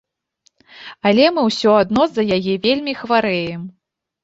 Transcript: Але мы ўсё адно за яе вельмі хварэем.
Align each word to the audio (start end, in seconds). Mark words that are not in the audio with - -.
Але 1.09 1.25
мы 1.35 1.43
ўсё 1.49 1.75
адно 1.83 2.03
за 2.15 2.27
яе 2.39 2.57
вельмі 2.65 2.99
хварэем. 3.05 3.71